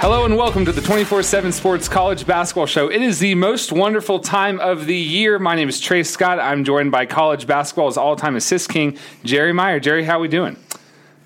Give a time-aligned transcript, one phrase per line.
[0.00, 2.90] Hello and welcome to the 24 7 Sports College Basketball Show.
[2.90, 5.38] It is the most wonderful time of the year.
[5.38, 6.40] My name is Trey Scott.
[6.40, 9.78] I'm joined by college basketball's all time assist king, Jerry Meyer.
[9.78, 10.56] Jerry, how are we doing?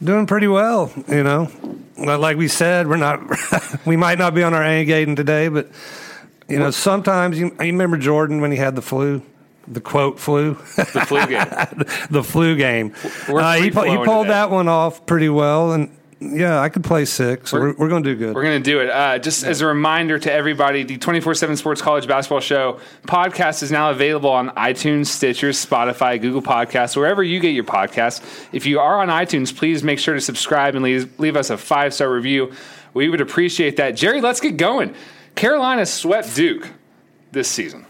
[0.03, 1.53] Doing pretty well, you know.
[1.97, 3.21] Like we said, we're not,
[3.87, 5.71] we might not be on our A game today, but,
[6.49, 9.23] you know, sometimes you, you remember Jordan when he had the flu?
[9.69, 11.47] The quote flu, The flu game.
[12.11, 12.93] the flu game.
[13.29, 14.29] Uh, he, he pulled today.
[14.31, 15.97] that one off pretty well, and
[16.33, 17.53] yeah, I could play six.
[17.53, 18.35] We're- we're, we're going to do good.
[18.35, 18.91] We're going to do it.
[18.91, 23.63] Uh, just as a reminder to everybody, the 24 7 Sports College Basketball Show podcast
[23.63, 28.23] is now available on iTunes, Stitcher, Spotify, Google Podcasts, wherever you get your podcasts.
[28.53, 31.57] If you are on iTunes, please make sure to subscribe and leave, leave us a
[31.59, 32.53] five star review.
[32.95, 33.97] We would appreciate that.
[33.97, 34.95] Jerry, let's get going.
[35.35, 36.69] Carolina swept Duke
[37.33, 37.87] this season.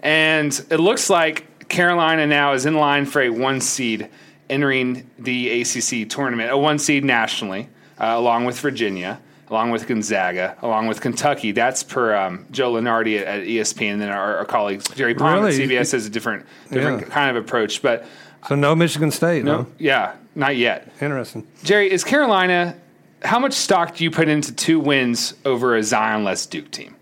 [0.00, 4.08] And it looks like Carolina now is in line for a one seed
[4.50, 10.56] entering the ACC tournament, a one seed nationally, uh, along with Virginia, along with Gonzaga,
[10.62, 11.52] along with Kentucky.
[11.52, 15.42] That's per um, Joe Lunardi at, at ESPN, and then our, our colleagues Jerry Palm
[15.44, 15.62] Really?
[15.62, 17.08] at CBS has a different, different Yeah.
[17.08, 17.82] kind of approach.
[17.82, 18.06] But
[18.48, 19.66] so no Michigan State, no, no?
[19.78, 20.90] yeah, not yet.
[21.00, 21.46] Interesting.
[21.62, 22.76] Jerry, is Carolina?
[23.22, 26.94] How much stock do you put into two wins over a Zion-less Duke team?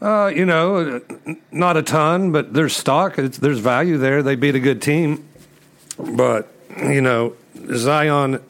[0.00, 1.00] Uh, you know,
[1.50, 3.18] not a ton, but there's stock.
[3.18, 4.22] It's, there's value there.
[4.22, 5.26] They beat a good team,
[5.98, 7.34] but you know,
[7.74, 8.42] Zion.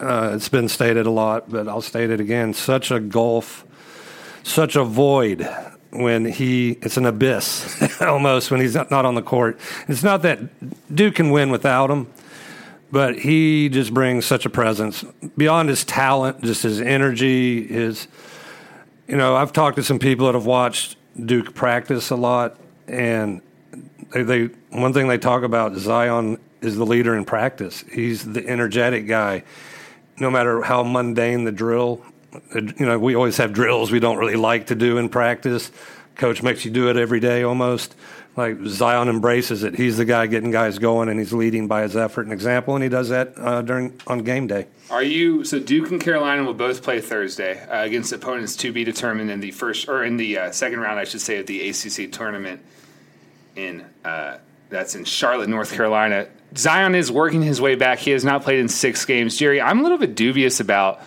[0.00, 2.54] Uh, it's been stated a lot, but I'll state it again.
[2.54, 3.64] Such a gulf,
[4.44, 5.48] such a void
[5.90, 6.78] when he.
[6.82, 9.58] It's an abyss almost when he's not, on the court.
[9.88, 12.06] It's not that Duke can win without him,
[12.92, 15.04] but he just brings such a presence
[15.36, 18.06] beyond his talent, just his energy, his
[19.08, 23.40] you know, I've talked to some people that have watched Duke practice a lot, and
[24.12, 27.84] they, they one thing they talk about Zion is the leader in practice.
[27.92, 29.44] He's the energetic guy.
[30.18, 32.04] No matter how mundane the drill,
[32.54, 35.70] you know, we always have drills we don't really like to do in practice.
[36.16, 37.94] Coach makes you do it every day almost.
[38.36, 39.74] Like Zion embraces it.
[39.74, 42.82] He's the guy getting guys going, and he's leading by his effort and example, and
[42.82, 44.66] he does that uh, during on game day.
[44.90, 48.84] Are you so Duke and Carolina will both play Thursday uh, against opponents to be
[48.84, 51.68] determined in the first or in the uh, second round, I should say, of the
[51.68, 52.60] ACC tournament.
[53.56, 54.38] In uh,
[54.70, 56.28] that's in Charlotte, North Carolina.
[56.56, 57.98] Zion is working his way back.
[57.98, 59.36] He has not played in six games.
[59.36, 61.00] Jerry, I'm a little bit dubious about.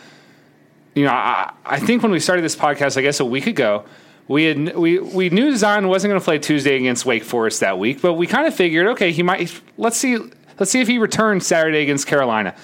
[0.94, 3.86] You know, I, I think when we started this podcast, I guess a week ago,
[4.28, 7.80] we had we we knew Zion wasn't going to play Tuesday against Wake Forest that
[7.80, 9.62] week, but we kind of figured, okay, he might.
[9.78, 10.18] Let's see,
[10.60, 12.56] let's see if he returns Saturday against Carolina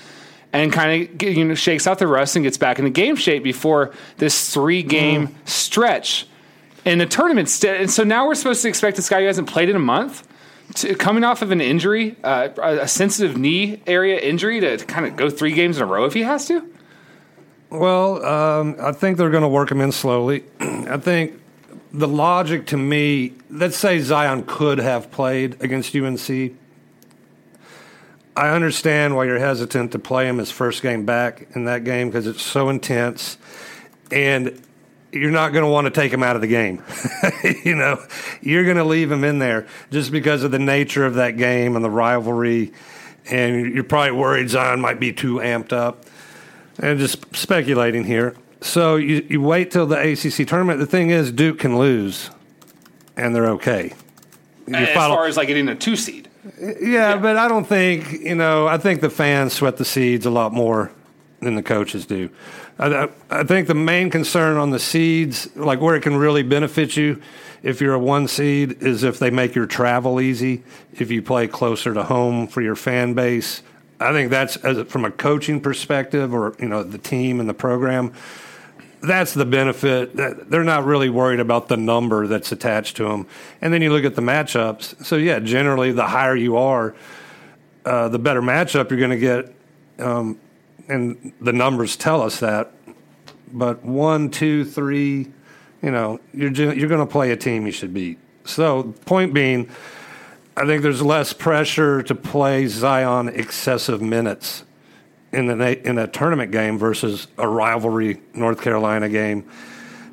[0.54, 3.44] and kind of you know shakes out the rust and gets back into game shape
[3.44, 5.48] before this three game mm.
[5.48, 6.28] stretch
[6.86, 7.64] in the tournament.
[7.66, 10.27] And so now we're supposed to expect this guy who hasn't played in a month,
[10.75, 15.16] to, coming off of an injury, uh, a sensitive knee area injury, to kind of
[15.16, 16.67] go three games in a row if he has to.
[17.69, 20.44] Well, um, I think they're going to work him in slowly.
[20.59, 21.39] I think
[21.91, 26.53] the logic to me, let's say Zion could have played against UNC.
[28.35, 32.09] I understand why you're hesitant to play him his first game back in that game
[32.09, 33.38] because it's so intense,
[34.11, 34.61] and
[35.12, 36.84] you're not going to want to take him out of the game.
[37.63, 38.03] you know,
[38.41, 41.75] you're going to leave him in there just because of the nature of that game
[41.75, 42.73] and the rivalry,
[43.29, 46.06] and you're probably worried Zion might be too amped up
[46.79, 48.35] and just speculating here.
[48.62, 50.79] So you, you wait till the ACC tournament.
[50.79, 52.29] The thing is, Duke can lose,
[53.16, 53.94] and they're okay.
[54.67, 56.28] You as follow- far as like getting a two seed.
[56.81, 58.67] yeah, but I don't think you know.
[58.67, 60.91] I think the fans sweat the seeds a lot more
[61.40, 62.29] than the coaches do.
[62.80, 66.96] I, I, think the main concern on the seeds, like where it can really benefit
[66.96, 67.22] you,
[67.64, 70.64] if you're a one seed, is if they make your travel easy.
[70.94, 73.64] If you play closer to home for your fan base,
[74.00, 77.54] I think that's as, from a coaching perspective, or you know, the team and the
[77.54, 78.14] program.
[79.02, 80.16] That's the benefit.
[80.16, 83.28] They're not really worried about the number that's attached to them.
[83.62, 85.06] And then you look at the matchups.
[85.06, 86.96] So yeah, generally, the higher you are,
[87.86, 89.56] uh, the better matchup you're going to get.
[90.00, 90.40] Um,
[90.87, 92.72] and the numbers tell us that.
[93.51, 95.31] But one, two, three,
[95.81, 98.19] you know, you're you're going to play a team you should beat.
[98.45, 99.69] So point being,
[100.55, 104.63] I think there's less pressure to play Zion excessive minutes
[105.31, 109.49] in the in a tournament game versus a rivalry North Carolina game.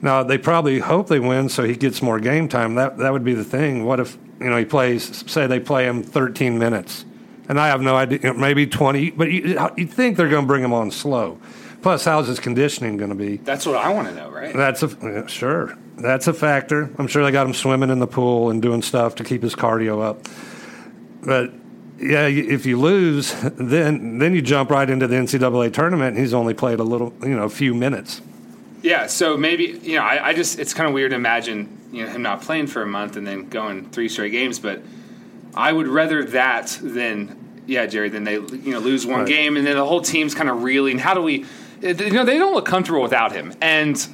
[0.03, 2.75] Now they probably hope they win, so he gets more game time.
[2.75, 3.85] That that would be the thing.
[3.85, 5.25] What if you know he plays?
[5.31, 7.05] Say they play him 13 minutes,
[7.49, 8.35] and I have no idea.
[8.35, 11.39] maybe 20, but you you think they're going to bring him on slow.
[11.83, 13.37] Plus, how's his conditioning going to be?
[13.37, 14.55] That's what I want to know, right?
[14.55, 15.77] That's a yeah, sure.
[15.97, 16.91] That's a factor.
[16.99, 19.55] I'm sure they got him swimming in the pool and doing stuff to keep his
[19.55, 20.27] cardio up.
[21.23, 21.53] But
[21.99, 26.17] yeah, if you lose, then then you jump right into the NCAA tournament.
[26.17, 28.23] And he's only played a little, you know, a few minutes.
[28.81, 32.05] Yeah, so maybe you know, I, I just it's kind of weird to imagine you
[32.05, 34.83] know him not playing for a month and then going three straight games, but
[35.57, 37.37] I would rather that than
[37.67, 39.29] yeah, Jerry, than they you know lose one Right.
[39.29, 40.99] game and then the whole team's kind of reeling.
[40.99, 41.45] How do we?
[41.83, 44.07] Eh, you know, they don't look comfortable without him, and.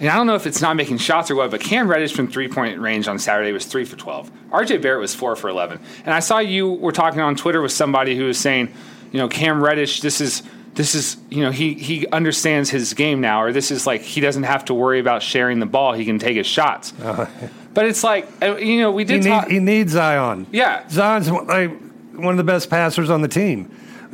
[0.00, 2.26] And I don't know if it's not making shots or what, but Cam Reddish from
[2.26, 4.28] three point range on Saturday was three for twelve.
[4.50, 5.78] RJ Barrett was four for eleven.
[6.04, 8.74] And I saw you were talking on Twitter with somebody who was saying,
[9.12, 10.42] you know, Cam Reddish, this is
[10.74, 14.20] this is you know he he understands his game now, or this is like he
[14.20, 16.92] doesn't have to worry about sharing the ball; he can take his shots.
[17.74, 19.48] But it's like uh, you know we He, did talk.
[19.48, 20.46] need, he needs Zion.
[20.52, 20.86] Yeah.
[20.88, 21.70] Zion's like
[22.12, 23.64] one of the best passers on the team.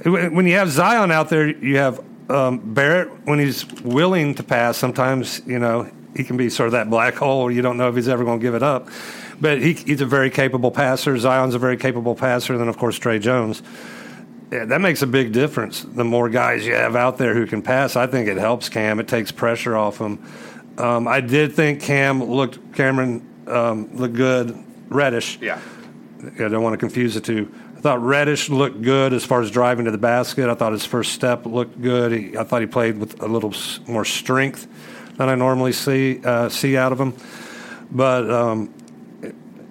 [0.05, 4.79] When you have Zion out there, you have um, Barrett when he's willing to pass.
[4.79, 7.51] Sometimes you know he can be sort of that black hole.
[7.51, 8.89] You don't know if he's ever going to give it up.
[9.41, 11.17] But he, he's a very capable passer.
[11.19, 12.53] Zion's a very capable passer.
[12.55, 13.63] And then of course Tre Jones.
[14.51, 15.83] Yeah, that makes a big difference.
[15.83, 18.99] The more guys you have out there who can pass, I think it helps Cam.
[18.99, 20.25] It takes pressure off him.
[20.77, 24.65] Um, I did think Cam looked Cameron um, looked good.
[24.89, 25.39] Reddish.
[25.41, 25.61] yeah,
[26.25, 27.53] I don't want to confuse the two.
[27.77, 30.51] I thought Reddish looked good as far as driving to the basket.
[30.51, 32.13] I thought his first step looked good.
[32.13, 33.55] He, I thought he played with a little
[33.87, 34.67] more strength
[35.17, 37.15] than I normally see uh, see out of him.
[37.91, 38.75] But um,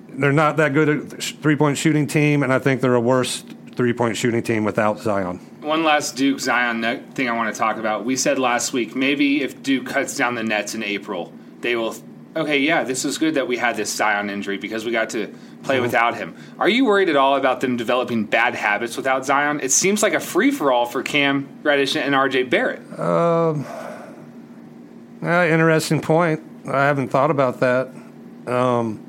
[0.09, 3.43] they're not that good at three point shooting team, and I think they're a worse
[3.79, 5.37] three point shooting team without Zion.
[5.61, 6.81] one last Duke Zion
[7.13, 8.03] thing I want to talk about.
[8.03, 11.31] We said last week maybe if Duke cuts down the nets in April,
[11.61, 11.95] they will.
[12.35, 15.33] Okay, yeah, this is good that we had this Zion injury because we got to
[15.63, 16.35] play without him.
[16.59, 19.61] Are you worried at all about them developing bad habits without Zion?
[19.61, 22.81] It seems like a free for all for Cam Reddish and RJ Barrett.
[22.99, 23.53] Uh,
[25.23, 26.41] interesting point.
[26.67, 27.87] I haven't thought about that.
[28.45, 29.08] Um,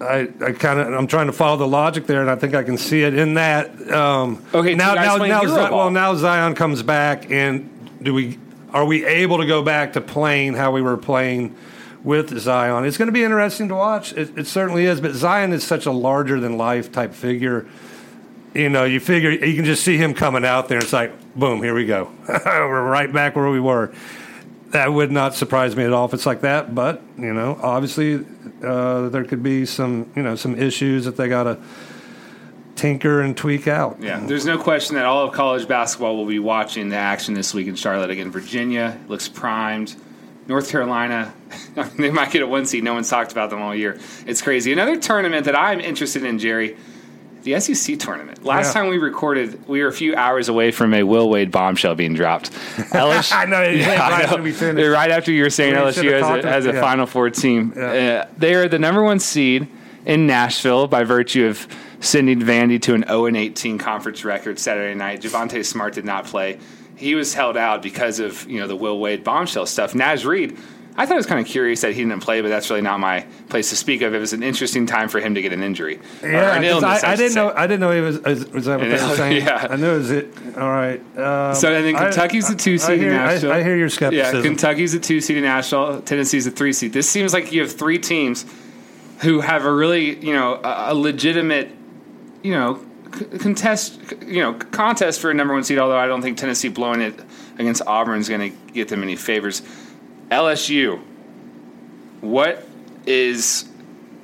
[0.00, 2.62] I, I kind of I'm trying to follow the logic there, and I think I
[2.62, 3.90] can see it in that.
[3.92, 7.70] Um, Okay, now now now hero well now Zion comes back, and
[8.02, 8.38] do we
[8.72, 11.54] are we able to go back to playing how we were playing
[12.02, 12.84] with Zion?
[12.84, 14.12] It's going to be interesting to watch.
[14.12, 17.66] It, it certainly is, but Zion is such a larger than life type figure.
[18.52, 20.78] You know, you figure you can just see him coming out there.
[20.78, 22.10] It's like, boom, here we go.
[22.46, 23.92] we're right back where we were
[24.74, 26.74] that would not surprise me at all if it's like that.
[26.74, 28.26] But you know, obviously,
[28.62, 31.58] uh, there could be some you know some issues that they got to
[32.74, 33.98] tinker and tweak out.
[34.00, 37.54] Yeah, there's no question that all of college basketball will be watching the action this
[37.54, 38.10] week in Charlotte.
[38.10, 39.94] Again, Virginia looks primed.
[40.46, 41.32] North Carolina,
[41.96, 42.82] they might get a one seed.
[42.84, 43.98] No one's talked about them all year.
[44.26, 44.72] It's crazy.
[44.72, 46.76] Another tournament that I'm interested in, Jerry,
[47.44, 48.44] the SEC tournament.
[48.44, 48.82] Last Yeah.
[48.82, 52.14] time we recorded, we were a few hours away from a Will Wade bombshell being
[52.14, 52.50] dropped.
[52.92, 54.36] LSU, I know, yeah, I right know.
[54.36, 54.84] when we.
[54.86, 56.80] Right after you were saying We LSU as a, as a yeah.
[56.80, 57.72] Final Four team.
[57.76, 59.68] Uh, they are the number one seed
[60.06, 61.66] in Nashville by virtue of
[62.00, 65.22] sending Vandy to an 0 18 conference record Saturday night.
[65.22, 66.58] Javonte Smart did not play.
[66.96, 69.94] He was held out because of you know the Will Wade bombshell stuff.
[69.94, 70.56] Naz Reid,
[70.96, 73.00] I thought it was kind of curious that he didn't play, but that's really not
[73.00, 74.14] my place to speak of.
[74.14, 75.98] It was an interesting time for him to get an injury.
[76.22, 77.52] Or Yeah, an illness, I, I should didn't know.
[77.56, 78.20] I didn't know he was.
[78.20, 79.44] Was, was that what they were saying?
[79.44, 79.66] yeah.
[79.70, 80.28] I knew it was it.
[80.56, 81.00] All right.
[81.18, 83.50] Um, So I think Kentucky's the two I seed in hear, Nashville.
[83.52, 84.36] I, I hear your skepticism.
[84.36, 84.42] Yeah.
[84.42, 86.00] Kentucky's a two seed national.
[86.02, 86.92] Tennessee's a three seed.
[86.92, 88.46] This seems like you have three teams
[89.22, 91.70] who have a really, you know, a, a legitimate,
[92.44, 92.80] you know,
[93.16, 95.78] c- contest, you know, contest for a number one seed.
[95.78, 97.18] Although I don't think Tennessee blowing it
[97.58, 99.62] against Auburn is going to get them any favors.
[100.30, 101.02] LSU,
[102.20, 102.66] what
[103.06, 103.68] is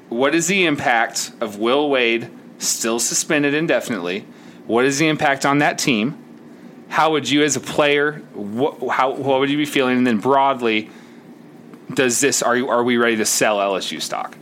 [0.09, 2.29] what is the impact of Will Wade
[2.59, 4.27] still suspended indefinitely?
[4.67, 6.17] What is the impact on that team?
[6.89, 9.99] How would you, as a player, what, how what would you be feeling?
[9.99, 10.91] And then broadly,
[11.95, 14.37] does this are you, are we ready to sell LSU stock?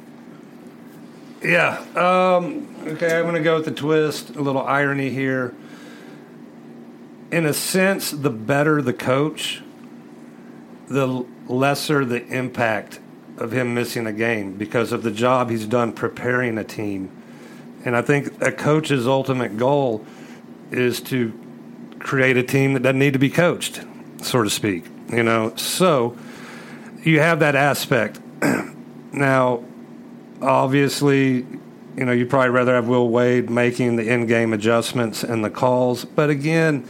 [1.43, 1.79] Yeah.
[1.95, 4.35] Um, okay, I'm going to go with the twist.
[4.37, 5.55] A little irony here.
[7.31, 9.63] In a sense, the better the coach,
[10.89, 13.01] the lesser the impact
[13.39, 17.11] of him missing a game because of the job he's done preparing a team.
[17.85, 20.05] And I think a coach's ultimate goal
[20.71, 21.33] is to
[21.99, 23.81] create a team that doesn't need to be coached,
[24.23, 24.85] so to speak.
[25.11, 26.17] You know, so
[27.03, 28.21] you have that aspect.
[29.13, 29.65] now,
[30.43, 31.47] obviously,
[31.97, 36.05] you know, you'd probably rather have Will Wade making the in-game adjustments and the calls,
[36.05, 36.87] but again,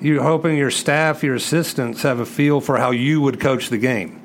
[0.00, 3.78] you're hoping your staff, your assistants have a feel for how you would coach the
[3.78, 4.22] game.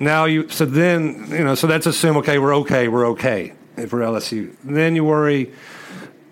[0.00, 3.52] Now you, so then you know, so that's assume okay, we're okay, we're okay
[3.88, 4.54] for LSU.
[4.62, 5.52] Then you worry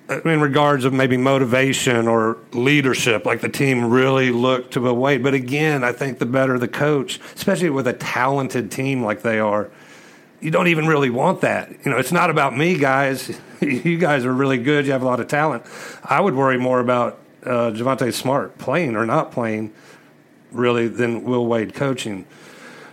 [0.08, 4.96] uh, in regards of maybe motivation or leadership, like the team really looked to Will
[4.96, 5.22] Wade.
[5.22, 9.40] But again, I think the better the coach, especially with a talented team like they
[9.40, 9.68] are,
[10.40, 11.70] you don't even really want that.
[11.84, 13.36] You know, it's not about me, guys.
[13.60, 14.86] you guys are really good.
[14.86, 15.64] You have a lot of talent.
[16.04, 19.72] I would worry more about uh, Javonte Smart playing or not playing
[20.52, 22.26] really than Will Wade coaching.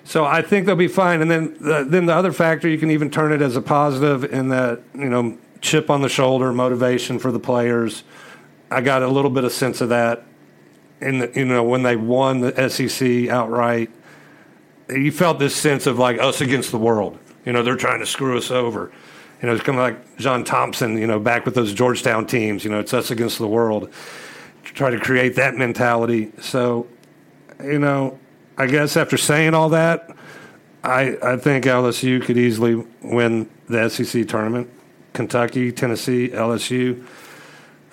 [0.05, 1.21] So I think they'll be fine.
[1.21, 4.25] And then the, then the other factor, you can even turn it as a positive
[4.25, 8.03] in that you know chip on the shoulder, motivation for the players.
[8.69, 10.25] I got a little bit of sense of that
[11.03, 13.91] the, you know when they won the SEC outright.
[14.89, 17.17] You felt this sense of like us against the world.
[17.45, 18.91] You know they're trying to screw us over.
[19.41, 20.97] You know it's kind of like John Thompson.
[20.97, 22.63] You know back with those Georgetown teams.
[22.63, 23.91] You know it's us against the world.
[24.63, 26.31] Try to create that mentality.
[26.41, 26.87] So,
[27.63, 28.19] you know,
[28.57, 30.09] I guess after saying all that,
[30.83, 34.69] I I think LSU could easily win the SEC tournament.
[35.13, 37.05] Kentucky, Tennessee, LSU.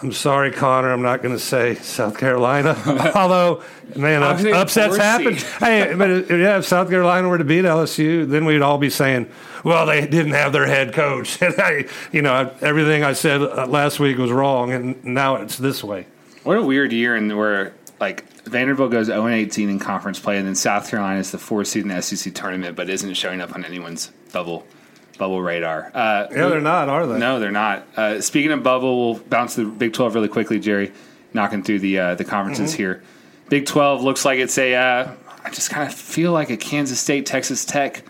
[0.02, 0.90] I'm sorry, Connor.
[0.90, 2.74] I'm not going to say South Carolina.
[3.14, 3.62] Although,
[3.94, 5.34] man, ups, upsets happen.
[5.34, 9.28] hey, but yeah, if South Carolina were to beat LSU, then we'd all be saying,
[9.62, 13.66] "Well, they didn't have their head coach." and I, you know, everything I said uh,
[13.66, 16.06] last week was wrong, and now it's this way.
[16.42, 20.46] What a weird year, and where like Vanderbilt goes 0 18 in conference play, and
[20.46, 23.54] then South Carolina is the fourth seed in the SEC tournament, but isn't showing up
[23.54, 24.66] on anyone's bubble
[25.18, 25.92] bubble radar.
[25.94, 27.18] Uh, yeah, they're not, are they?
[27.18, 27.86] No, they're not.
[27.96, 30.92] Uh, speaking of bubble, we'll bounce to the Big 12 really quickly, Jerry,
[31.34, 32.82] knocking through the uh, the conferences mm-hmm.
[32.82, 33.02] here.
[33.50, 34.74] Big 12 looks like it's a.
[34.74, 35.12] Uh,
[35.44, 38.02] I just kind of feel like a Kansas State, Texas Tech,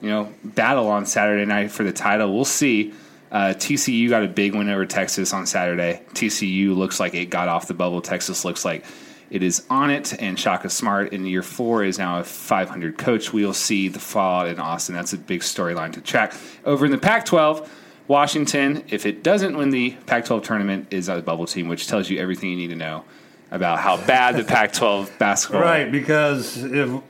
[0.00, 2.34] you know, battle on Saturday night for the title.
[2.34, 2.92] We'll see.
[3.30, 6.02] Uh, TCU got a big win over Texas on Saturday.
[6.14, 8.00] TCU looks like it got off the bubble.
[8.02, 8.84] Texas looks like
[9.30, 13.32] it is on it, and Shaka Smart in year four is now a 500 coach.
[13.32, 14.94] We'll see the fallout in Austin.
[14.96, 16.34] That's a big storyline to track.
[16.64, 17.70] Over in the Pac 12,
[18.08, 22.10] Washington, if it doesn't win the Pac 12 tournament, is a bubble team, which tells
[22.10, 23.04] you everything you need to know
[23.52, 27.00] about how bad the Pac 12 basketball Right, because if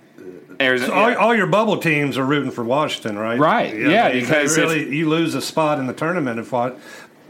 [0.61, 3.39] Arizona, all, all, your bubble teams are rooting for Washington, right?
[3.39, 3.75] Right.
[3.75, 6.51] Yeah, yeah because really if, you lose a spot in the tournament if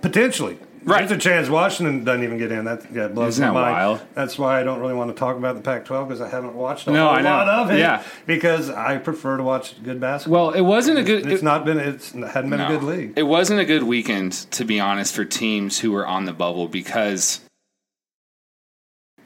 [0.02, 1.06] potentially Right.
[1.06, 2.64] There's a chance Washington doesn't even get in.
[2.64, 3.72] That yeah, blows Isn't my mind.
[3.75, 4.00] Wild?
[4.14, 6.87] That's why I don't really want to talk about the Pac-12 because I haven't watched
[6.87, 7.78] a no, whole lot of it.
[7.78, 8.02] Yeah.
[8.26, 10.46] because I prefer to watch good basketball.
[10.49, 11.26] Well, it wasn't a good.
[11.26, 11.78] It's it, not been.
[11.78, 13.12] It's hadn't been no, a good league.
[13.16, 16.66] It wasn't a good weekend, to be honest, for teams who were on the bubble
[16.66, 17.40] because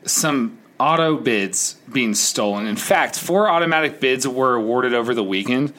[0.04, 2.66] some auto bids being stolen.
[2.66, 5.72] In fact, four automatic bids were awarded over the weekend.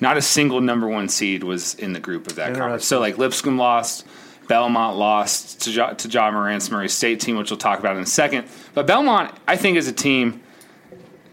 [0.00, 2.84] Not a single number one seed was in the group of that conference.
[2.84, 4.06] So, like Lipscomb lost.
[4.48, 8.02] Belmont lost to ja, to Ja Morant's Murray State team, which we'll talk about in
[8.02, 8.48] a second.
[8.74, 10.42] But Belmont, I think, is a team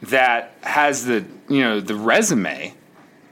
[0.03, 2.73] that has the you know the resume,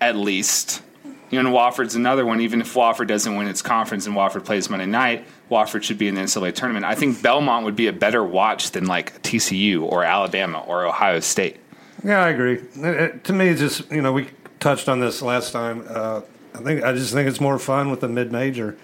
[0.02, 0.82] at least.
[1.30, 2.42] You know, and Wofford's another one.
[2.42, 6.08] Even if Wofford doesn't win its conference and Wofford plays Monday night, Wofford should be
[6.08, 6.86] in the NCAA tournament.
[6.86, 11.20] I think Belmont would be a better watch than like TCU or Alabama or Ohio
[11.20, 11.58] State.
[12.04, 12.62] Yeah, I agree.
[12.76, 15.86] It, it, to me, it's just you know we touched on this last time.
[15.88, 16.22] Uh,
[16.54, 18.78] I think I just think it's more fun with the mid major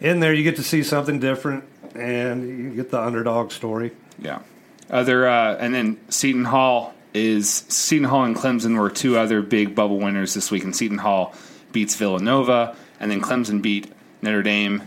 [0.00, 1.64] in there, you get to see something different,
[1.94, 3.92] and you get the underdog story.
[4.18, 4.40] Yeah.
[4.90, 9.74] Other uh, and then Seton Hall is Seton Hall and Clemson were two other big
[9.74, 11.34] bubble winners this week, and Seton Hall
[11.72, 13.92] beats Villanova, and then Clemson beat
[14.22, 14.82] Notre Dame.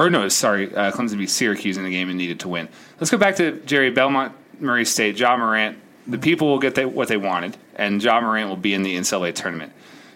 [0.00, 2.70] Or, no, sorry, uh, Clemson beat Syracuse in the game and needed to win.
[2.98, 5.76] Let's go back to Jerry Belmont, Murray State, Ja Morant.
[6.06, 8.96] The people will get they, what they wanted, and Ja Morant will be in the
[8.96, 9.74] NCAA tournament.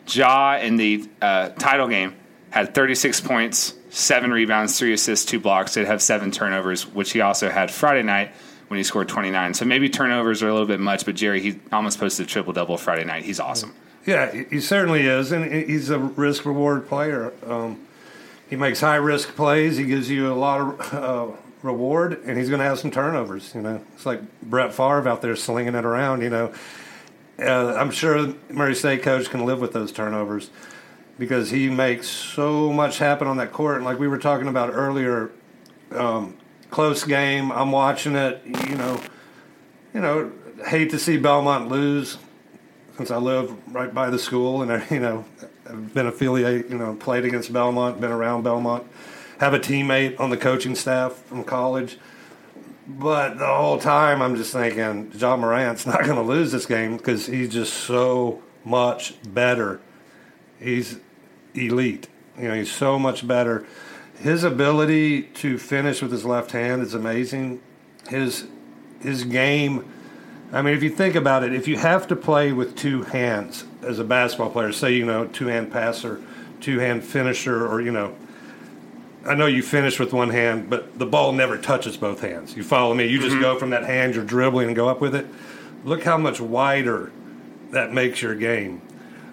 [0.08, 2.16] Ja in the uh, title game
[2.48, 5.74] had 36 points, seven rebounds, three assists, two blocks.
[5.74, 8.30] Did have seven turnovers, which he also had Friday night
[8.68, 9.52] when he scored 29.
[9.52, 12.54] So maybe turnovers are a little bit much, but Jerry, he almost posted a triple
[12.54, 13.24] double Friday night.
[13.24, 13.74] He's awesome.
[14.06, 17.34] Yeah, he certainly is, and he's a risk reward player.
[17.46, 17.80] Um,
[18.48, 19.76] he makes high risk plays.
[19.76, 23.54] He gives you a lot of uh, reward, and he's going to have some turnovers.
[23.54, 26.22] You know, it's like Brett Favre out there slinging it around.
[26.22, 26.54] You know,
[27.38, 30.50] uh, I'm sure Murray State coach can live with those turnovers
[31.18, 33.76] because he makes so much happen on that court.
[33.76, 35.30] And like we were talking about earlier,
[35.92, 36.36] um,
[36.70, 37.50] close game.
[37.52, 38.42] I'm watching it.
[38.44, 39.00] You know,
[39.92, 40.32] you know,
[40.66, 42.18] hate to see Belmont lose
[42.96, 45.24] since I live right by the school and you know,
[45.68, 46.70] I've been affiliated.
[46.70, 48.86] You know, played against Belmont, been around Belmont,
[49.38, 51.98] have a teammate on the coaching staff from college.
[52.86, 56.96] But the whole time, I'm just thinking, Ja Morant's not going to lose this game
[56.96, 59.80] because he's just so much better.
[60.58, 60.98] He's
[61.54, 62.08] elite.
[62.38, 63.66] You know, he's so much better.
[64.18, 67.62] His ability to finish with his left hand is amazing.
[68.08, 68.46] His
[69.00, 69.90] his game.
[70.52, 73.64] I mean, if you think about it, if you have to play with two hands
[73.82, 76.20] as a basketball player, say you know two hand passer,
[76.60, 78.14] two hand finisher, or you know,
[79.26, 82.56] I know you finish with one hand, but the ball never touches both hands.
[82.56, 83.06] You follow me?
[83.06, 83.42] You just mm-hmm.
[83.42, 85.26] go from that hand you're dribbling and go up with it.
[85.84, 87.10] Look how much wider
[87.70, 88.80] that makes your game.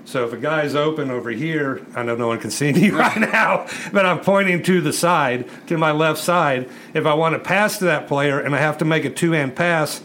[0.06, 3.18] So if a guy's open over here, I know no one can see me right
[3.18, 6.70] now, but I'm pointing to the side, to my left side.
[6.94, 9.32] If I want to pass to that player and I have to make a two
[9.32, 10.02] hand pass,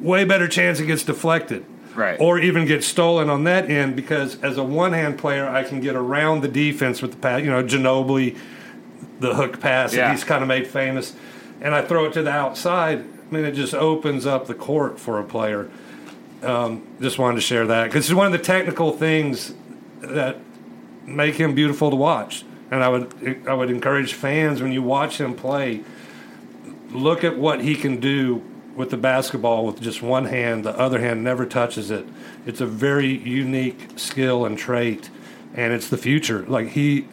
[0.00, 1.64] way better chance it gets deflected.
[1.94, 2.16] Right.
[2.20, 5.80] Or even gets stolen on that end because as a one hand player, I can
[5.80, 7.42] get around the defense with the pass.
[7.42, 8.36] You know, Ginobili,
[9.18, 10.06] the hook pass Yeah.
[10.06, 11.16] that he's kind of made famous,
[11.60, 13.00] and I throw it to the outside.
[13.00, 15.68] I mean, it just opens up the court for a player.
[16.42, 19.54] Um, just wanted to share that because it's one of the technical things
[20.00, 20.36] that
[21.04, 22.44] make him beautiful to watch.
[22.70, 25.80] And I would I would encourage fans when you watch him play,
[26.92, 28.42] look at what he can do
[28.78, 30.64] with the basketball with just one hand.
[30.64, 32.06] The other hand never touches it.
[32.46, 35.10] It's a very unique skill and trait,
[35.52, 36.46] and it's the future.
[36.46, 37.08] Like he,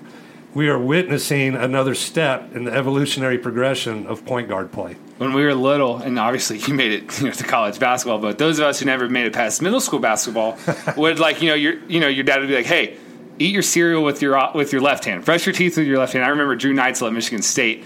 [0.53, 4.95] we are witnessing another step in the evolutionary progression of point guard play.
[5.17, 8.37] when we were little, and obviously you made it you know, to college basketball, but
[8.37, 10.57] those of us who never made it past middle school basketball
[10.95, 12.95] would like you know your you know your dad would be like, hey,
[13.39, 16.13] eat your cereal with your with your left hand, brush your teeth with your left
[16.13, 16.23] hand.
[16.23, 17.83] I remember Drew Neitzel at Michigan State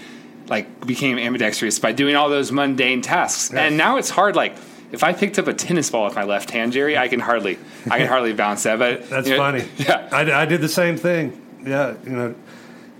[0.50, 4.56] like became ambidextrous by doing all those mundane tasks, and now it's hard like.
[4.92, 7.60] If I picked up a tennis ball with my left hand, Jerry, I can hardly,
[7.88, 8.80] I can hardly bounce that.
[8.80, 9.64] But That's you know, funny.
[9.76, 11.40] Yeah, I, I did the same thing.
[11.64, 12.34] Yeah, you know,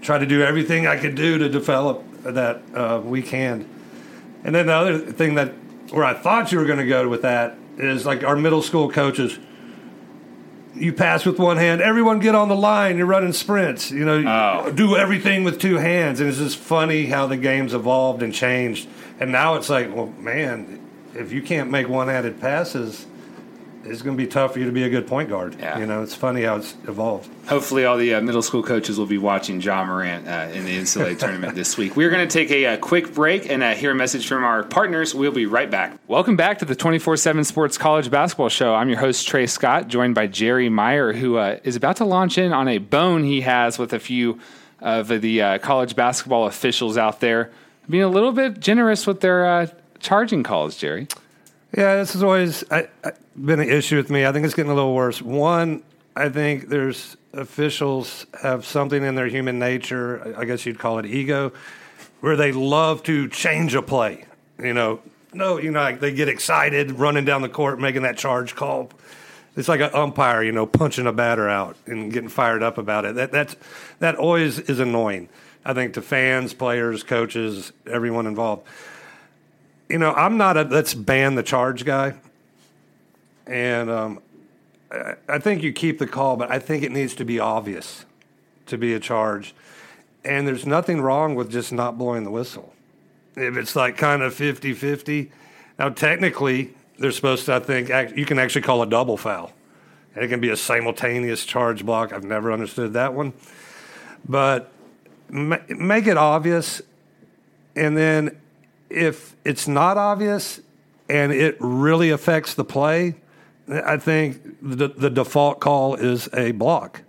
[0.01, 3.69] try to do everything I could do to develop that uh, weak hand.
[4.45, 5.53] And then the other thing that
[5.91, 8.91] where I thought you were going to go with that is like our middle school
[8.91, 9.39] coaches.
[10.75, 11.81] You pass with one hand.
[11.81, 12.97] Everyone get on the line.
[12.97, 13.91] You're running sprints.
[13.91, 14.23] You know,
[14.67, 14.71] Oh.
[14.71, 16.21] do everything with two hands.
[16.21, 18.89] And it's just funny how the game's evolved and changed.
[19.19, 20.79] And now it's like, well, man,
[21.15, 23.05] if you can't make one-handed passes,
[23.91, 25.57] it's going to be tough for you to be a good point guard.
[25.59, 25.79] Yeah.
[25.79, 27.29] You know, it's funny how it's evolved.
[27.49, 30.79] Hopefully, all the uh, middle school coaches will be watching Ja Morant uh, in the
[30.79, 31.97] NCAA tournament this week.
[31.97, 34.63] We're going to take a, uh quick break and uh, hear a message from our
[34.63, 35.15] partners.
[35.15, 35.99] We'll be right back.
[36.07, 38.75] Welcome back to the 24 7 Sports College Basketball Show.
[38.75, 42.39] I'm your host, Trey Scott, joined by Jerry Meyer, who uh, is about to launch
[42.39, 44.39] in on a bone he has with a few
[44.81, 47.51] of the uh, college basketball officials out there,
[47.89, 49.67] being a little bit generous with their uh,
[49.99, 51.09] charging calls, Jerry.
[51.77, 54.27] Yeah, this has always I, I, been an issue with me.
[54.27, 55.23] I think it's getting a little worse.
[55.23, 55.85] One,
[56.17, 60.35] I think there's officials have something in their human nature.
[60.37, 61.53] I guess you'd call it ego,
[62.21, 64.25] where they love to change a play.
[64.59, 65.01] You know,
[65.33, 68.91] no, you know, like they get excited running down the court, making that charge call.
[69.57, 73.05] It's like an umpire, you know, punching a batter out and getting fired up about
[73.05, 73.15] it.
[73.15, 73.55] That that's
[74.01, 75.29] that always is annoying.
[75.65, 78.67] I think to fans, players, coaches, everyone involved
[79.91, 82.15] you know, I'm not a let's ban the charge guy.
[83.47, 84.23] And um,
[85.29, 88.05] I, think you keep the call, but I think it needs to be obvious
[88.67, 89.55] to be a charge.
[90.25, 92.73] And there's nothing wrong with just not blowing the whistle.
[93.35, 95.33] If it's like kind of 50 50,
[95.79, 99.53] now technically, they're supposed to, I think, act, you can actually call a double foul.
[100.15, 102.13] And it can be a simultaneous charge block.
[102.13, 103.33] I've never understood that one.
[104.29, 104.71] But
[105.29, 106.83] ma- make it obvious.
[107.75, 108.41] And then
[108.91, 110.61] if it's not obvious
[111.09, 113.15] and it really affects the play,
[113.69, 117.03] I think the, the default call is a block.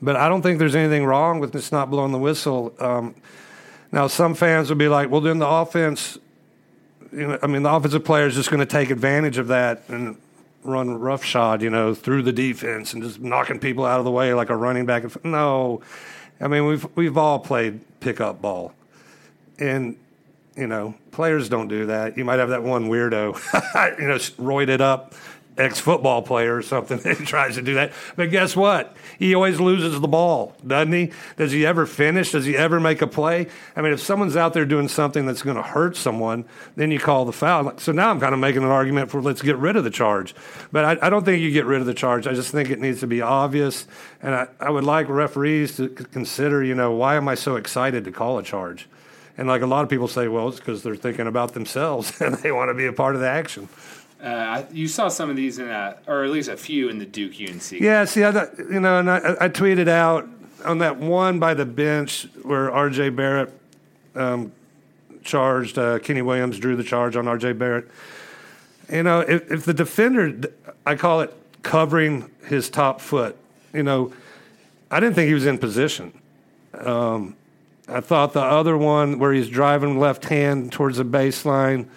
[0.00, 2.74] But I don't think there's anything wrong with just not blowing the whistle.
[2.80, 3.14] Um,
[3.92, 6.18] now, some fans would be like, well, then the offense,
[7.12, 9.84] you know, I mean, the offensive player is just going to take advantage of that
[9.88, 10.16] and
[10.64, 14.34] run roughshod, you know, through the defense and just knocking people out of the way
[14.34, 15.24] like a running back.
[15.24, 15.82] No,
[16.40, 18.72] I mean, we've we've all played pickup ball,
[19.58, 19.96] and
[20.56, 22.16] you know, players don't do that.
[22.16, 25.14] You might have that one weirdo, you know, roided up
[25.58, 27.92] ex football player or something that tries to do that.
[28.16, 28.96] But guess what?
[29.18, 31.12] He always loses the ball, doesn't he?
[31.36, 32.32] Does he ever finish?
[32.32, 33.48] Does he ever make a play?
[33.76, 36.44] I mean, if someone's out there doing something that's going to hurt someone,
[36.76, 37.78] then you call the foul.
[37.78, 40.34] So now I'm kind of making an argument for let's get rid of the charge.
[40.70, 42.26] But I, I don't think you get rid of the charge.
[42.26, 43.86] I just think it needs to be obvious.
[44.22, 48.04] And I, I would like referees to consider, you know, why am I so excited
[48.04, 48.88] to call a charge?
[49.38, 52.34] And like a lot of people say, well, it's because they're thinking about themselves and
[52.36, 53.68] they want to be a part of the action.
[54.22, 57.06] Uh, you saw some of these in, uh, or at least a few in the
[57.06, 57.72] Duke UNC.
[57.72, 60.28] Yeah, see, I, thought- you know, and I, I tweeted out
[60.64, 63.10] on that one by the bench where R.J.
[63.10, 63.52] Barrett
[64.14, 64.52] um,
[65.24, 67.54] charged uh, Kenny Williams, drew the charge on R.J.
[67.54, 67.88] Barrett.
[68.92, 70.52] You know, if, if the defender,
[70.86, 73.36] I call it covering his top foot.
[73.72, 74.12] You know,
[74.90, 76.12] I didn't think he was in position.
[76.74, 77.34] Um,
[77.92, 81.88] I thought the other one where he's driving left hand towards the baseline.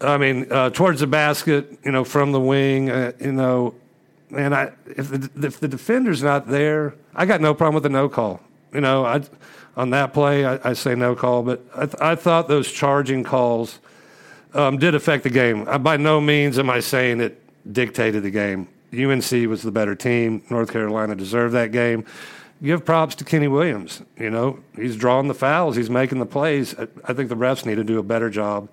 [0.00, 3.74] I mean, uh, towards the basket, you know, from the wing, uh, you know,
[4.36, 7.88] and I if the, if the defender's not there, I got no problem with the
[7.88, 8.40] no call.
[8.72, 9.22] You know, I
[9.76, 13.24] on that play I, I say no call, but I, th- I thought those charging
[13.24, 13.78] calls
[14.52, 15.66] um, did affect the game.
[15.68, 17.40] I, by no means am I saying it
[17.72, 18.68] dictated the game.
[18.92, 20.42] UNC was the better team.
[20.50, 22.04] North Carolina deserved that game.
[22.64, 24.02] Give props to Kenny Williams.
[24.18, 25.76] You know, he's drawing the fouls.
[25.76, 26.74] He's making the plays.
[26.78, 28.70] I, I think the refs need to do a better job.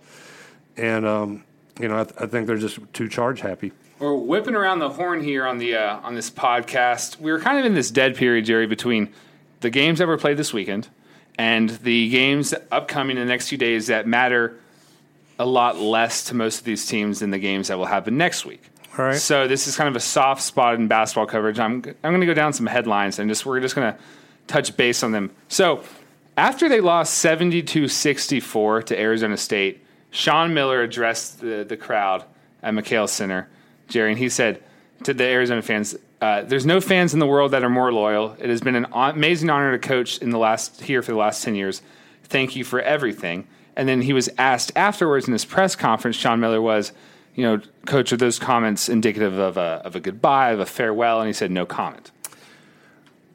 [0.77, 1.43] And um,
[1.77, 3.73] you know, I, th- I think they're just too charge happy.
[3.99, 7.19] We're whipping around the horn here on the uh, on this podcast.
[7.19, 9.13] We were kind of in this dead period, Jerry, between
[9.60, 10.88] the games that were played this weekend
[11.38, 14.58] and the games upcoming in the next few days that matter
[15.38, 18.45] a lot less to most of these teams than the games that will happen next
[18.45, 18.70] week.
[18.97, 19.17] All right.
[19.17, 21.60] So this is kind of a soft spot in basketball coverage.
[21.60, 23.99] I'm I'm going to go down some headlines and just we're just going to
[24.47, 25.32] touch base on them.
[25.47, 25.84] So
[26.38, 32.25] after they lost 72-64 to Arizona State, Sean Miller addressed the the crowd
[32.62, 33.47] at McKale Center,
[33.88, 34.62] Jerry, and he said
[35.04, 38.36] to the Arizona fans, uh, "There's no fans in the world that are more loyal.
[38.39, 41.43] It has been an amazing honor to coach in the last here for the last
[41.43, 41.82] ten years.
[42.25, 46.17] Thank you for everything." And then he was asked afterwards in his press conference.
[46.17, 46.91] Sean Miller was,
[47.36, 51.20] you know, coach, are those comments indicative of a of a goodbye, of a farewell?
[51.20, 52.12] And he said, "No comment."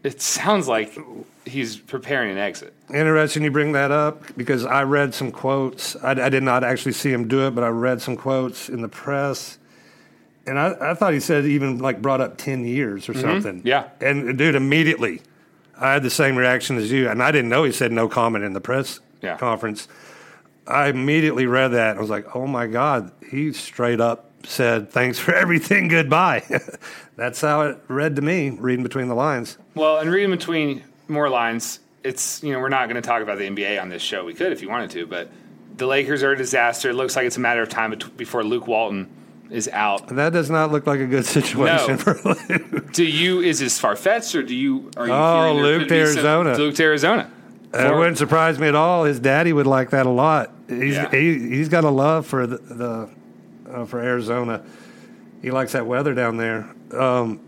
[0.03, 0.97] It sounds like
[1.45, 2.75] he's preparing an exit.
[2.95, 5.97] Interesting you bring that up because I read some quotes.
[5.97, 8.83] I, I did not actually see him do it, but I read some quotes in
[8.83, 9.59] the press.
[10.47, 13.21] And I, I thought he said even like brought up 10 years or mm-hmm.
[13.21, 13.63] something.
[13.65, 13.89] Yeah.
[14.01, 15.23] And dude, immediately
[15.77, 17.09] I had the same reaction as you.
[17.09, 19.37] And I didn't know he said no comment in the press Yeah.
[19.39, 19.89] conference.
[20.67, 21.91] I immediately read that.
[21.91, 23.13] And I was like, oh my God.
[23.31, 25.89] He straight up said, thanks for everything.
[25.89, 26.45] Goodbye.
[27.17, 29.59] That's how it read to me, reading between the lines.
[29.75, 33.39] Well, and reading between more lines, it's you know we're not going to talk about
[33.39, 34.25] the NBA on this show.
[34.25, 35.31] We could if you wanted to, but
[35.77, 36.91] the Lakers are a disaster.
[36.91, 39.09] It looks like it's a matter of time before Luke Walton
[39.51, 40.09] is out.
[40.09, 41.97] That does not look like a good situation No.
[41.99, 42.15] for
[42.49, 42.93] Luke.
[42.93, 46.57] Do you is this far fetched or do you are you Oh, Luke to Arizona.
[46.57, 47.31] Luke to Arizona.
[47.71, 49.05] That wouldn't surprise me at all.
[49.05, 50.51] His daddy would like that a lot.
[50.69, 51.11] He's Yeah.
[51.11, 53.09] he, he's got a love for the, the
[53.71, 54.63] uh, for Arizona.
[55.43, 56.69] He likes that weather down there.
[56.93, 57.41] Um,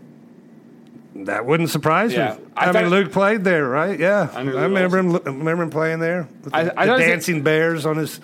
[1.15, 2.35] that wouldn't surprise Yeah.
[2.35, 2.43] me.
[2.55, 3.99] I I, mean, Luke played there, right?
[3.99, 5.11] Yeah, I I, remember him.
[5.25, 6.27] Remember him playing there.
[6.43, 8.19] With I- the, I the dancing bears on his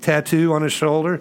[0.00, 1.20] tattoo on his shoulder.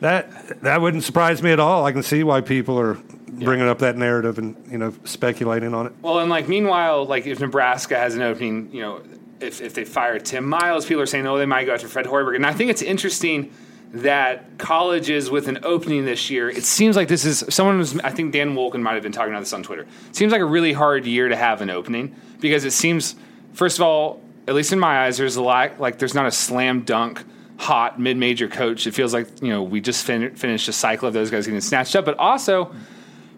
[0.00, 1.86] That that wouldn't surprise me at all.
[1.86, 2.94] I can see why people are
[3.28, 5.92] bringing up that narrative and you know speculating on it.
[6.02, 9.00] Well, and like meanwhile, like if Nebraska has an opening, you know,
[9.40, 12.06] if if they fire Tim Miles, people are saying, oh, they might go after Fred
[12.06, 13.52] Hoiberg, and I think it's interesting
[13.92, 17.98] that colleges with an opening this year, it seems like this is someone was.
[18.00, 19.82] I think Dan Wolken might have been talking about this on Twitter.
[19.82, 23.14] It seems like a really hard year to have an opening because it seems,
[23.52, 26.32] first of all, at least in my eyes, there's a lot like there's not a
[26.32, 27.24] slam dunk.
[27.58, 28.86] Hot mid-major coach.
[28.86, 31.62] It feels like you know we just fin- finished a cycle of those guys getting
[31.62, 32.74] snatched up, but also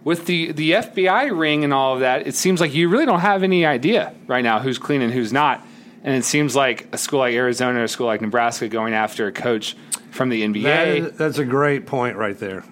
[0.02, 3.20] with the the FBI ring and all of that, it seems like you really don't
[3.20, 5.64] have any idea right now who's clean and who's not.
[6.04, 9.26] And it seems like a school like Arizona or a school like Nebraska going after
[9.26, 9.76] a coach
[10.10, 10.62] from the NBA.
[10.62, 12.64] That is- that's a great point right there.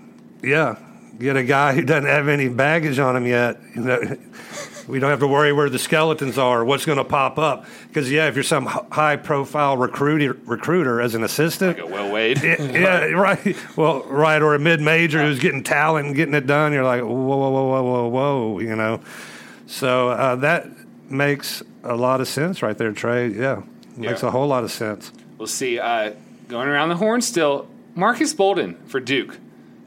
[0.42, 0.76] Yeah,
[1.18, 3.58] get a guy who doesn't have any baggage on him yet.
[3.74, 4.00] You know,
[4.88, 7.66] we don't have to worry where the skeletons are, what's going to pop up.
[7.88, 12.12] Because yeah, if you're some high profile recruiter, recruiter as an assistant, Like a Will
[12.12, 12.40] Wade.
[12.42, 13.56] yeah, right.
[13.76, 16.72] Well, right, or a mid major who's getting talent and getting it done.
[16.72, 19.00] You're like, whoa, whoa, whoa, whoa, whoa, whoa, you know.
[19.66, 20.68] So uh, that
[21.10, 23.28] makes a lot of sense right there, Trey.
[23.28, 23.62] Yeah,
[23.96, 24.28] makes Yeah.
[24.28, 25.12] a whole lot of sense.
[25.38, 25.78] We'll see.
[25.78, 26.12] Uh,
[26.48, 29.38] going around the horn still, Marques Bolden for Duke.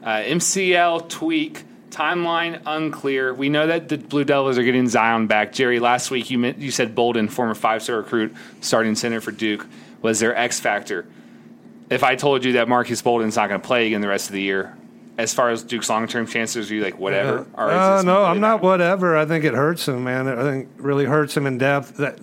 [0.04, 3.34] Uh, MCL tweak, timeline unclear.
[3.34, 5.52] We know that the Blue Devils are getting Zion back.
[5.52, 9.32] Jerry, last week you meant, you said Bolden, former five star recruit, starting center for
[9.32, 9.66] Duke,
[10.00, 11.06] was their X factor.
[11.90, 14.32] If I told you that Marques Bolden's not going to play again the rest of
[14.34, 14.76] the year,
[15.18, 17.46] as far as Duke's long term chances, are you like whatever?
[17.54, 19.16] Or is Uh, no, I'm not whatever.
[19.16, 20.28] I think it hurts him, man.
[20.28, 21.96] I think it really hurts him in depth.
[21.96, 22.18] That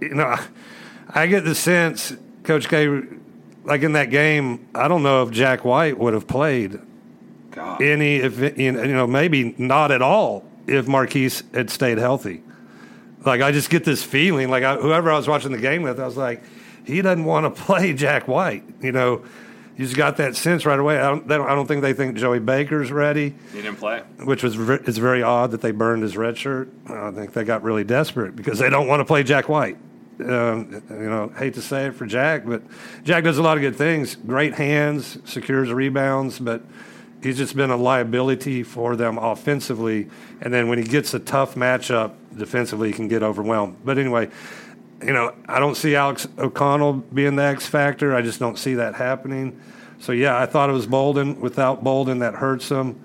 [0.00, 0.36] you know,
[1.08, 2.14] I get the sense
[2.44, 3.02] Coach K,
[3.64, 6.80] like in that game, I don't know if Jack White would have played
[7.50, 7.82] God.
[7.82, 12.42] any, if you know, maybe not at all if Marques had stayed healthy.
[13.24, 16.00] Like I just get this feeling, like I, whoever I was watching the game with,
[16.00, 16.42] I was like,
[16.84, 18.64] he doesn't want to play Jack White.
[18.80, 19.24] You know,
[19.82, 20.98] you just got that sense right away.
[20.98, 24.02] I don't, they don't, I don't think they think Joey Baker's ready He didn't play.
[24.24, 26.70] which was ver- it's very odd that they burned his red shirt.
[26.88, 29.76] I think they got really desperate because they don't want to play Jack White.
[30.20, 32.62] Um, you know, hate to say it for Jack, but
[33.02, 34.14] Jack does a lot of good things.
[34.14, 36.62] Great hands, secures rebounds, but
[37.22, 40.08] he's just been a liability for them offensively.
[40.40, 43.78] And then when he gets a tough matchup defensively, he can get overwhelmed.
[43.84, 44.28] But anyway,
[45.04, 48.14] you know, I don't see Alex O'Connell being the X factor.
[48.14, 49.60] I just don't see that happening.
[49.98, 51.40] So yeah, I thought it was Bolden.
[51.40, 53.02] Without Bolden, that hurts them.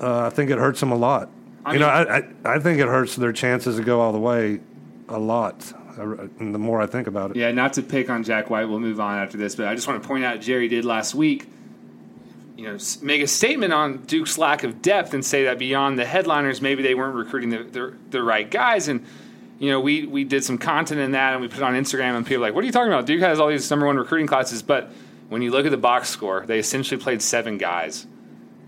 [0.00, 1.28] Uh, I think it hurts them a lot.
[1.64, 4.18] I you know, I, I I think it hurts their chances to go all the
[4.18, 4.60] way
[5.08, 5.72] a lot.
[5.98, 6.02] uh,
[6.40, 8.64] And the more I think about it, Yeah, not to pick on Jack White.
[8.68, 11.14] We'll move on after this, but I just want to point out Jerry did last
[11.14, 11.48] week.
[12.56, 16.04] You know, make a statement on Duke's lack of depth and say that beyond the
[16.04, 18.88] headliners, maybe they weren't recruiting the the, the right guys.
[18.88, 19.04] And
[19.62, 22.16] you know, we we did some content in that, and we put it on Instagram,
[22.16, 23.06] and people were like, "What are you talking about?
[23.06, 24.90] Duke has all these number one recruiting classes." But
[25.28, 28.04] when you look at the box score, they essentially played seven guys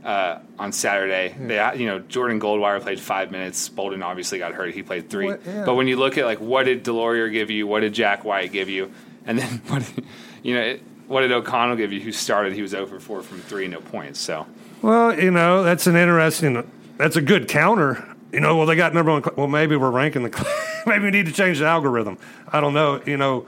[0.04, 1.34] uh, on Saturday.
[1.36, 3.68] They, you know, Jordan Goldwire played five minutes.
[3.68, 5.26] Bolden obviously got hurt; he played three.
[5.26, 5.64] What- yeah.
[5.64, 8.52] But when you look at like what did DeLaurier give you, what did Jack White
[8.52, 8.92] give you,
[9.26, 10.04] and then what, did-
[10.44, 11.98] you know, it, what did O'Connell give you?
[12.02, 12.52] Who started?
[12.52, 14.20] He was over four from three, no points.
[14.20, 14.46] So
[14.80, 16.70] Well, you know, that's an interesting.
[16.98, 18.13] That's a good counter.
[18.34, 19.22] You know, well, they got number one.
[19.22, 20.46] cl- Well, maybe we're ranking the.
[20.86, 22.18] maybe we need to change the algorithm.
[22.52, 23.00] I don't know.
[23.06, 23.46] You know,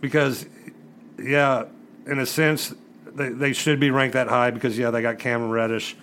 [0.00, 0.46] because
[1.18, 1.64] yeah,
[2.06, 2.72] in a sense,
[3.04, 5.96] they they should be ranked that high because yeah, they got Cameron Reddish,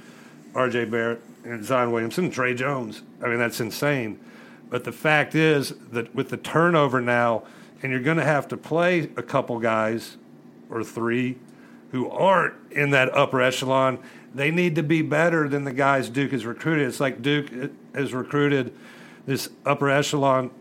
[0.53, 0.85] R.J.
[0.85, 3.03] Barrett, and Zion Williamson, and Tre Jones.
[3.23, 4.19] I mean, that's insane.
[4.69, 7.43] But the fact is that with the turnover now,
[7.81, 10.17] and you're going to have to play a couple guys
[10.69, 11.37] or three
[11.91, 13.97] who aren't in that upper echelon,
[14.33, 16.87] they need to be better than the guys Duke has recruited.
[16.87, 17.49] It's like Duke
[17.95, 18.73] has recruited
[19.25, 20.51] this upper echelon,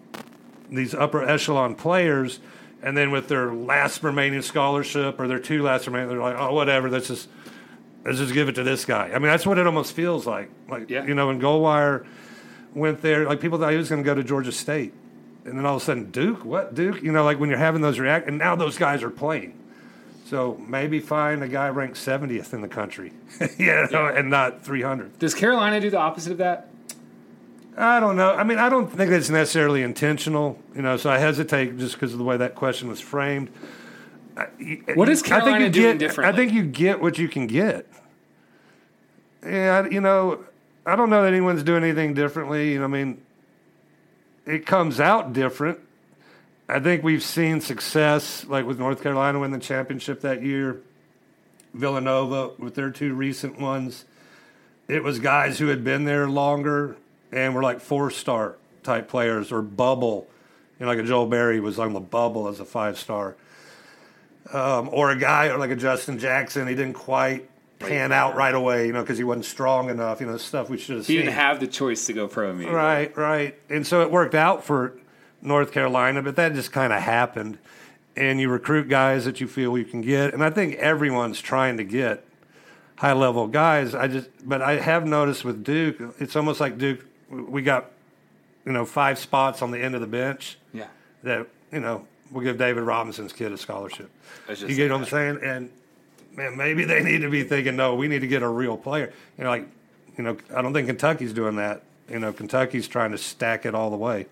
[0.70, 2.40] these upper echelon players,
[2.82, 6.54] and then with their last remaining scholarship or their two last remaining, they're like, oh,
[6.54, 7.28] whatever, let's just
[8.04, 9.08] let's just give it to this guy.
[9.08, 10.50] I mean, that's what it almost feels like.
[10.68, 11.04] Like Yeah.
[11.04, 12.06] you know, when Goldwire
[12.74, 14.92] went there, like people thought he was going to go to Georgia State,
[15.44, 17.02] and then all of a sudden Duke, what Duke?
[17.02, 19.58] You know, like when you're having those react, and now those guys are playing.
[20.28, 23.14] So maybe find a guy ranked 70th in the country,
[23.58, 25.18] you know, and not 300.
[25.18, 26.68] does Carolina do the opposite of that?
[27.78, 28.34] I don't know.
[28.34, 30.98] I mean, I don't think that's necessarily intentional, you know.
[30.98, 33.48] So I hesitate just because of the way that question was framed.
[34.94, 36.34] What is I think Carolina you doing get, differently?
[36.34, 37.86] I think you get what you can get.
[39.42, 40.44] Yeah, you know,
[40.84, 42.72] I don't know that anyone's doing anything differently.
[42.72, 43.22] You know, I mean,
[44.44, 45.78] it comes out different.
[46.68, 50.80] I think we've seen success, like with North Carolina winning the championship that year,
[51.72, 54.04] Villanova with their two recent ones.
[54.86, 56.96] It was guys who had been there longer
[57.32, 60.28] and were like four star type players or bubble.
[60.78, 63.34] You know, like a Joel Berry was on the bubble as a five star.
[64.52, 68.54] Um, or a guy or like a Justin Jackson, he didn't quite pan out right
[68.54, 70.20] away, you know, because he wasn't strong enough.
[70.20, 71.24] You know, stuff we should have He seen.
[71.26, 72.74] didn't have the choice to go pro immediately.
[72.74, 73.58] Right, right.
[73.68, 74.94] And so it worked out for
[75.42, 77.58] North Carolina, but that just kind of happened.
[78.16, 80.34] And you recruit guys that you feel you can get.
[80.34, 82.24] And I think everyone's trying to get
[82.96, 83.94] high level guys.
[83.94, 87.90] I just, but I have noticed with Duke, it's almost like Duke, we got,
[88.66, 90.88] you know, five spots on the end of the bench Yeah.
[91.22, 94.10] that, you know, we'll give David Robinson's kid a scholarship.
[94.48, 95.38] You get what I'm saying?
[95.44, 95.70] And
[96.32, 99.12] man, maybe they need to be thinking, no, we need to get a real player.
[99.36, 99.68] You know, like,
[100.16, 101.82] you know, I don't think Kentucky's doing that.
[102.10, 104.26] You know, Kentucky's trying to stack it all the way.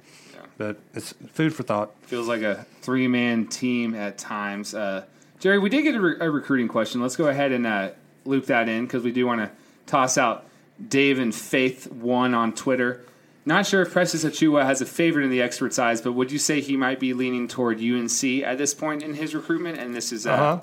[0.59, 1.90] But it's food for thought.
[2.03, 4.75] Feels like a three man team at times.
[4.75, 5.05] Uh,
[5.38, 7.01] Jerry, we did get a, re- a recruiting question.
[7.03, 7.90] Let's go ahead and uh,
[8.25, 9.51] loop that in because we do want to
[9.87, 10.47] toss out
[10.88, 13.03] Dave and Faith one on Twitter.
[13.45, 16.38] Not sure if Precious Achiuwa has a favorite in the expert eyes, but would you
[16.38, 19.79] say he might be leaning toward UNC at this point in his recruitment?
[19.79, 20.61] And this is uh, Uh-huh.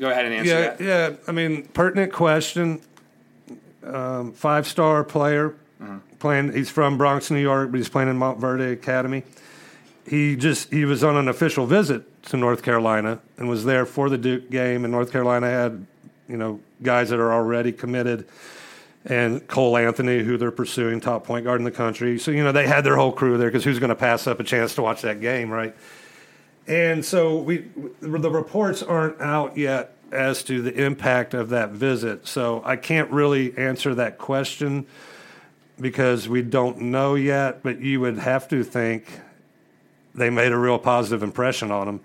[0.00, 0.80] go ahead and answer Yeah, that.
[0.80, 1.16] yeah.
[1.28, 2.80] I mean, pertinent question.
[3.84, 5.54] Um, Five star player
[6.18, 6.52] playing.
[6.52, 9.22] He's from Bronx, New York, but he's playing in Montverde Academy.
[10.06, 14.08] He just he was on an official visit to North Carolina and was there for
[14.08, 14.84] the Duke game.
[14.84, 15.86] And North Carolina had
[16.28, 18.26] you know guys that are already committed.
[19.04, 22.18] And Cole Anthony, who they're pursuing, top point guard in the country.
[22.18, 24.38] So, you know, they had their whole crew there because who's going to pass up
[24.38, 25.74] a chance to watch that game, right?
[26.66, 32.26] And so we the reports aren't out yet as to the impact of that visit.
[32.26, 34.86] So I can't really answer that question
[35.80, 39.20] because we don't know yet, but you would have to think
[40.14, 42.00] they made a real positive impression on him.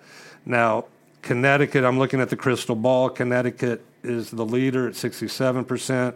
[0.45, 0.85] Now,
[1.21, 3.09] Connecticut, I'm looking at the crystal ball.
[3.09, 6.13] Connecticut is the leader at 67%.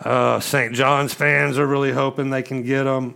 [0.00, 0.74] Uh, St.
[0.74, 3.14] John's fans are really hoping they can get him.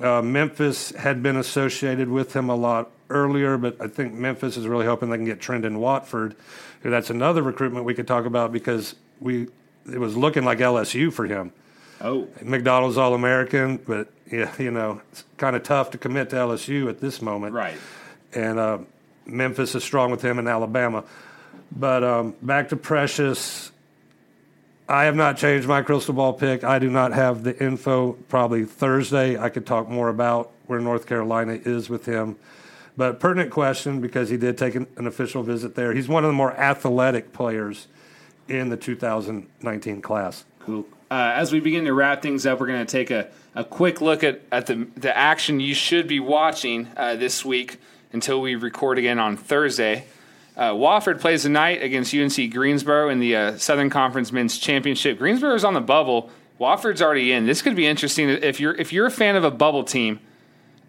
[0.00, 4.66] Uh, Memphis had been associated with him a lot earlier, but I think Memphis is
[4.66, 6.36] really hoping they can get Trendon Watford.
[6.82, 9.48] That's another recruitment we could talk about because we
[9.90, 11.52] it was looking like LSU for him.
[12.00, 16.36] Oh, McDonald's All American, but yeah, you know it's kind of tough to commit to
[16.36, 17.76] LSU at this moment right.
[18.32, 18.78] and uh,
[19.28, 21.04] Memphis is strong with him in Alabama.
[21.70, 23.70] But um, back to Precious,
[24.88, 26.64] I have not changed my crystal ball pick.
[26.64, 28.12] I do not have the info.
[28.28, 32.36] Probably Thursday, I could talk more about where North Carolina is with him.
[32.96, 35.92] But pertinent question because he did take an, an official visit there.
[35.92, 37.86] He's one of the more athletic players
[38.48, 40.44] in the 2019 class.
[40.60, 40.86] Cool.
[41.10, 44.00] Uh, as we begin to wrap things up, we're going to take a, a quick
[44.00, 47.78] look at, at the, the action you should be watching uh, this week
[48.12, 50.04] until we record again on Thursday.
[50.56, 55.18] Uh, Wofford plays tonight against UNC Greensboro in the uh, Southern Conference Men's Championship.
[55.18, 56.30] Greensboro is on the bubble.
[56.60, 57.46] Wofford's already in.
[57.46, 60.18] This could be interesting if you're if you're a fan of a bubble team.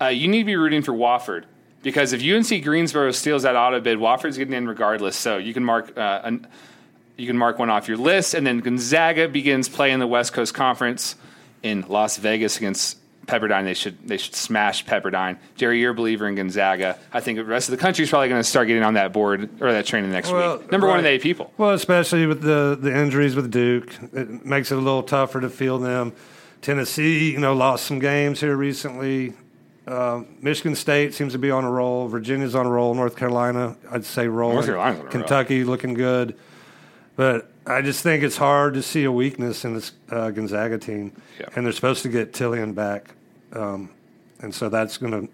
[0.01, 1.43] Uh, you need to be rooting for Wofford
[1.83, 5.15] because if UNC Greensboro steals that auto bid, Wofford's getting in regardless.
[5.15, 6.47] So you can mark uh, an,
[7.19, 10.33] you can mark one off your list, and then Gonzaga begins play in the West
[10.33, 11.15] Coast Conference
[11.63, 13.63] in Las Vegas against Pepperdine.
[13.63, 15.37] They should they should smash Pepperdine.
[15.55, 16.97] Jerry, you're a believer in Gonzaga.
[17.13, 19.13] I think the rest of the country is probably going to start getting on that
[19.13, 20.71] board or that train the next Well, week.
[20.71, 21.53] Number one in the AP poll.
[21.57, 25.49] Well, especially with the, the injuries with Duke, it makes it a little tougher to
[25.49, 26.13] field them.
[26.61, 29.33] Tennessee, you know, lost some games here recently.
[29.87, 32.07] Uh, Michigan State seems to be on a roll.
[32.07, 32.93] Virginia's on a roll.
[32.93, 34.55] North Carolina, I'd say rolling.
[34.55, 35.11] North Carolina's on a roll.
[35.11, 36.35] Kentucky looking good.
[37.19, 41.11] But I just think it's hard to see a weakness in this uh, Gonzaga team.
[41.37, 41.47] Yeah.
[41.53, 43.13] And they're supposed to get Tillian back.
[43.51, 43.89] Um,
[44.39, 45.33] and so that's going to,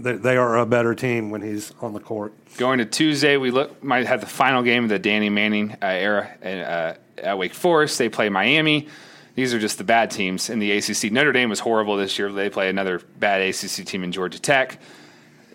[0.00, 2.32] they, they are a better team when he's on the court.
[2.58, 5.86] Going to Tuesday, we look might have the final game of the Danny Manning uh,
[5.86, 7.98] era uh, at Wake Forest.
[7.98, 8.86] They play Miami.
[9.34, 11.10] These are just the bad teams in the ACC.
[11.10, 12.30] Notre Dame was horrible this year.
[12.30, 14.78] They play another bad ACC team in Georgia Tech.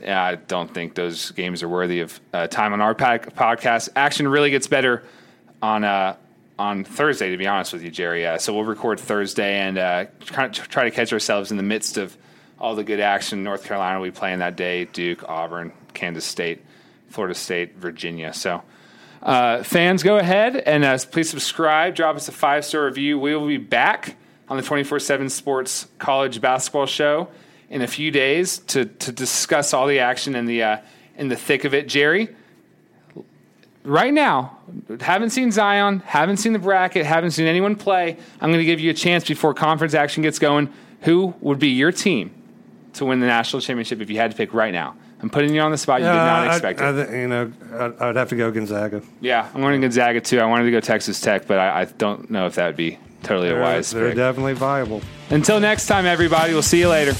[0.05, 3.87] I don't think those games are worthy of uh, time on our pod- podcast.
[3.95, 5.03] Action really gets better
[5.61, 6.15] on uh,
[6.59, 8.25] on Thursday, to be honest with you, Jerry.
[8.25, 11.97] Uh, so we'll record Thursday and uh, try, try to catch ourselves in the midst
[11.97, 12.15] of
[12.59, 13.43] all the good action.
[13.43, 14.85] North Carolina will be playing that day.
[14.85, 16.63] Duke, Auburn, Kansas State,
[17.09, 18.33] Florida State, Virginia.
[18.33, 18.61] So.
[19.23, 21.93] Uh, fans, go ahead and uh, please subscribe.
[21.93, 23.19] Drop us a five star review.
[23.19, 24.15] We will be back
[24.49, 27.27] on the 24 7 Sports College Basketball Show
[27.69, 30.77] in a few days to, to discuss all the action in the, uh,
[31.15, 31.87] in the thick of it.
[31.87, 32.35] Jerry,
[33.83, 34.57] right now,
[34.99, 38.17] haven't seen Zion, haven't seen the bracket, haven't seen anyone play.
[38.39, 40.71] I'm going to give you a chance before conference action gets going.
[41.01, 42.31] Who would be your team
[42.93, 44.95] to win the national championship if you had to pick right now?
[45.21, 46.01] I'm putting you on the spot.
[46.01, 47.09] You did not expect I, it.
[47.09, 49.03] I, you know, I'd, I'd have to go Gonzaga.
[49.19, 50.39] Yeah, I'm going to Gonzaga too.
[50.39, 52.97] I wanted to go Texas Tech, but I, I don't know if that would be
[53.21, 54.17] totally a They're, wise they're pick.
[54.17, 55.01] definitely viable.
[55.29, 57.13] Until next time, everybody, we'll see you later.